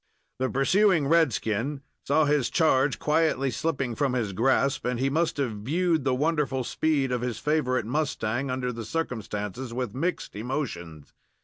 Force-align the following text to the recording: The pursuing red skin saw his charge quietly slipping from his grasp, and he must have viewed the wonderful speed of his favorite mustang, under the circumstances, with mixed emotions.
The 0.39 0.49
pursuing 0.49 1.05
red 1.05 1.31
skin 1.31 1.83
saw 2.07 2.25
his 2.25 2.49
charge 2.49 2.97
quietly 2.97 3.51
slipping 3.51 3.93
from 3.93 4.13
his 4.13 4.33
grasp, 4.33 4.83
and 4.83 4.99
he 4.99 5.11
must 5.11 5.37
have 5.37 5.51
viewed 5.51 6.05
the 6.05 6.15
wonderful 6.15 6.63
speed 6.63 7.11
of 7.11 7.21
his 7.21 7.37
favorite 7.37 7.85
mustang, 7.85 8.49
under 8.49 8.71
the 8.73 8.83
circumstances, 8.83 9.75
with 9.75 9.93
mixed 9.93 10.35
emotions. 10.35 11.13